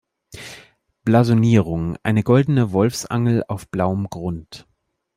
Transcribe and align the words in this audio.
Blasonierung: 1.03 1.95
Eine 2.01 2.23
goldene 2.23 2.71
Wolfsangel 2.71 3.43
auf 3.47 3.69
blauem 3.69 4.09
Grund. 4.09 4.65